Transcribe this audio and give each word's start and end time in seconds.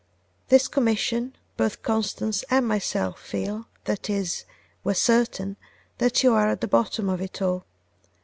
This 0.49 0.67
commission, 0.67 1.35
both 1.57 1.83
Constance 1.83 2.43
and 2.49 2.67
myself 2.67 3.21
feel, 3.21 3.67
that 3.85 4.09
is, 4.09 4.45
we 4.83 4.93
are 4.93 4.95
certain, 4.95 5.57
that 5.99 6.23
you 6.23 6.33
are 6.33 6.47
at 6.49 6.61
the 6.61 6.67
bottom 6.67 7.07
of 7.07 7.21
it 7.21 7.39
all. 7.39 7.65